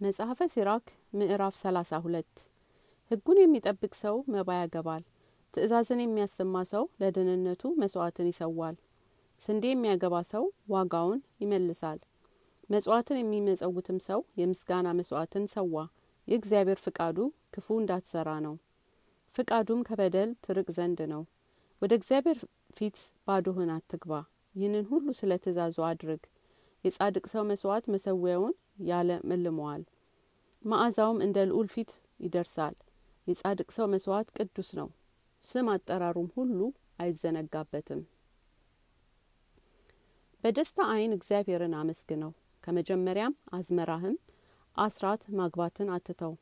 [0.00, 0.84] መጽሐፈ ሲራክ
[1.14, 2.30] ምዕራፍ ሰላሳ ሁለት።
[3.10, 5.02] ህጉን የሚጠብቅ ሰው መባ ያገባል
[5.54, 8.76] ትእዛዝን የሚያሰማ ሰው ለደህንነቱ መስዋዕትን ይሰዋል።
[9.42, 11.98] ስንዴ የሚያገባ ሰው ዋጋውን ይመልሳል።
[12.70, 15.76] መጽዋዕትን የሚመጸውትም ሰው የምስጋና መስዋዕትን ሰዋ።
[16.28, 17.18] የእግዚአብሔር ፍቃዱ
[17.54, 18.56] ክፉ እንዳትሰራ ነው።
[19.36, 21.22] ፍቃዱም ከበደል ትርቅ ዘንድ ነው።
[21.82, 22.40] ወደ እግዚአብሔር
[22.76, 24.12] ፊት ባዶህን አትግባ
[24.54, 26.22] ይህንን ሁሉ ስለ ትእዛዙ አድርግ
[26.84, 28.54] የጻድቅ ሰው መስዋዕት መሰዊያውን
[28.88, 29.82] ያለመልመዋል
[30.64, 31.90] መዓዛውም እንደ ልዑል ፊት
[32.20, 32.74] ይደርሳል።
[33.26, 34.88] የጻድቅ ሰው መስዋዕት ቅዱስ ነው።
[35.44, 36.58] ስም አጠራሩም ሁሉ
[37.00, 38.00] አይዘነጋበትም።
[40.44, 42.32] በደስታ አይን እግዚአብሔርን አመስግነው።
[42.64, 44.16] ከመጀመሪያም አዝመራህም
[44.76, 46.34] አስራት ማግባትን አትተው።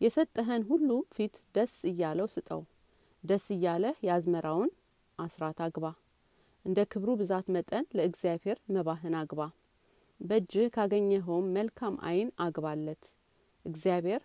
[0.00, 2.62] የሰጠህን ሁሉ ፊት ደስ እያለው ስጠው።
[3.24, 4.70] ደስ እያለህ የአዝመራውን
[5.18, 5.84] አስራት አግባ
[6.64, 9.40] እንደ ክብሩ ብዛት መጠን ለእግዚአብሔር መባህን አግባ።
[10.20, 13.02] በእጅህ ካገኘኸውም መልካም አይን አግባለት።
[13.64, 14.22] እግዚአብሔር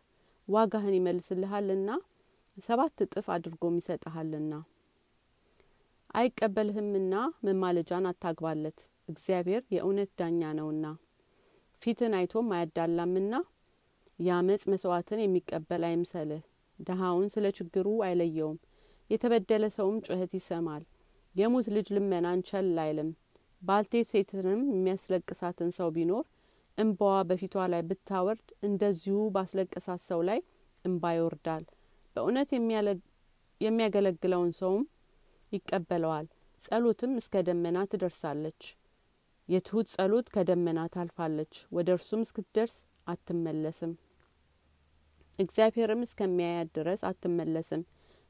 [0.47, 1.89] ዋጋህን ይመልስልሃልና
[2.57, 4.53] ሰባት እጥፍ አድርጎም ይሰጠሃልና
[6.15, 10.85] አይቀበልህምና መማለጃን አታግባለት። እግዚአብሔር የእውነት ዳኛ ነውና።
[11.81, 13.33] ፊትን አይቶም አያዳላምና
[14.19, 16.41] የአመፅ መስዋዕትን የሚቀበል አይምሰልህ።
[16.79, 18.57] ደሃውን ስለ ችግሩ አይለየውም።
[19.09, 20.83] የተበደለ ሰውም ጩኸት ይሰማል
[21.35, 23.09] የሙት ልጅ ልመናን ቸል አይልም።
[23.61, 26.25] ባልቴት ሴትንም የሚያስለቅሳትን ሰው ቢኖር
[26.77, 30.39] እንባዋ በፊቷ ላይ ብታወርድ እንደዚሁ ባስለቀሳት ሰው ላይ
[30.85, 31.63] እንባ ይወርዳል።
[32.15, 32.49] በእውነት
[33.61, 34.83] የሚያገለግለውን ሰውም
[35.51, 36.27] ይቀበለዋል።
[36.61, 38.61] ጸሎትም እስከ ደመና ትደርሳለች።
[39.49, 42.75] የትሁት ጸሎት ከደመና ታልፋለች። ወደ እርሱም እስክትደርስ
[43.07, 43.93] አትመለስም።
[45.39, 47.83] እግዚአብሔርም እስከሚያያት ድረስ አትመለስም።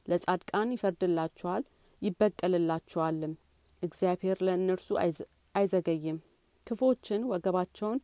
[0.06, 1.64] ለጻድቃን ይፈርድላቸዋል
[2.02, 3.34] ይበቀልላቸዋልም
[3.84, 4.88] እግዚአብሔር ለእነርሱ
[5.56, 6.18] አይዘገይም።
[6.68, 8.00] ክፎችን ወገባቸውን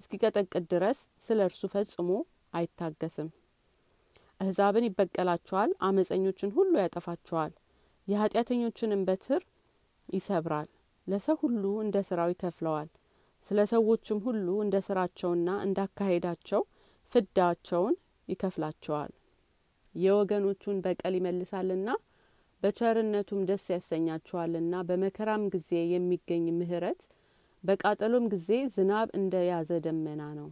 [0.00, 2.10] እስኪቀጠቅጥ ድረስ ስለ እርሱ ፈጽሞ
[2.54, 3.28] አይታገስም።
[4.40, 7.52] አህዛብን ይበቀላቸዋል አመፀኞችን ሁሉ ያጠፋቸዋል
[8.08, 9.42] የኃጢአተኞችንም በትር
[10.08, 10.68] ይሰብራል።
[11.06, 12.88] ለሰው ሁሉ እንደ ስራው ይከፍለዋል።
[13.46, 16.62] ስለ ሰዎችም ሁሉ እንደ ስራቸውና እንዳካሄዳቸው
[17.12, 17.94] ፍዳቸውን
[18.28, 19.12] ይከፍላቸዋል።
[19.94, 21.88] የወገኖቹን በቀል ይመልሳልና
[22.62, 27.02] በቸርነቱም ደስ ያሰኛቸዋልና በመከራም ጊዜ የሚገኝ ምህረት
[27.64, 30.48] በቃጠሎም ጊዜ ዝናብ እንደ ያዘ ደመና ነው